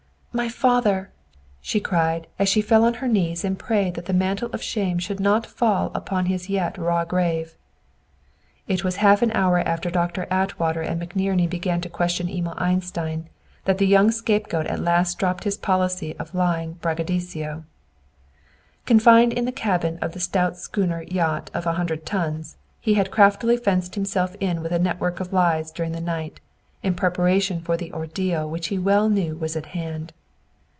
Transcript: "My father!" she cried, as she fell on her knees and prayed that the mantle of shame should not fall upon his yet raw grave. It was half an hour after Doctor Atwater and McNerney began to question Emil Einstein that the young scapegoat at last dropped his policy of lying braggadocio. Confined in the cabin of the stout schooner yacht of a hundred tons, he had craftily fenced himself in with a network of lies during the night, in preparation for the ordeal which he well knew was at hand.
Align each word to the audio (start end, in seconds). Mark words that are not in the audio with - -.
"My 0.33 0.47
father!" 0.47 1.09
she 1.59 1.81
cried, 1.81 2.25
as 2.39 2.47
she 2.47 2.61
fell 2.61 2.85
on 2.85 2.93
her 3.03 3.07
knees 3.09 3.43
and 3.43 3.59
prayed 3.59 3.95
that 3.95 4.05
the 4.05 4.13
mantle 4.13 4.49
of 4.53 4.63
shame 4.63 4.97
should 4.97 5.19
not 5.19 5.45
fall 5.45 5.91
upon 5.93 6.27
his 6.27 6.47
yet 6.47 6.77
raw 6.77 7.03
grave. 7.03 7.55
It 8.65 8.81
was 8.85 8.95
half 9.03 9.21
an 9.21 9.31
hour 9.33 9.59
after 9.59 9.89
Doctor 9.89 10.27
Atwater 10.31 10.81
and 10.83 11.01
McNerney 11.01 11.49
began 11.49 11.81
to 11.81 11.89
question 11.89 12.29
Emil 12.29 12.53
Einstein 12.55 13.27
that 13.65 13.77
the 13.77 13.85
young 13.85 14.09
scapegoat 14.09 14.67
at 14.67 14.79
last 14.79 15.19
dropped 15.19 15.43
his 15.43 15.57
policy 15.57 16.15
of 16.17 16.33
lying 16.33 16.77
braggadocio. 16.81 17.65
Confined 18.85 19.33
in 19.33 19.43
the 19.43 19.51
cabin 19.51 19.99
of 20.01 20.13
the 20.13 20.21
stout 20.21 20.55
schooner 20.55 21.01
yacht 21.09 21.51
of 21.53 21.65
a 21.65 21.73
hundred 21.73 22.05
tons, 22.05 22.55
he 22.79 22.93
had 22.93 23.11
craftily 23.11 23.57
fenced 23.57 23.95
himself 23.95 24.37
in 24.39 24.61
with 24.63 24.71
a 24.71 24.79
network 24.79 25.19
of 25.19 25.33
lies 25.33 25.71
during 25.71 25.91
the 25.91 25.99
night, 25.99 26.39
in 26.83 26.93
preparation 26.93 27.59
for 27.59 27.75
the 27.75 27.91
ordeal 27.91 28.49
which 28.49 28.67
he 28.67 28.79
well 28.79 29.09
knew 29.09 29.35
was 29.35 29.57
at 29.57 29.65
hand. 29.75 30.13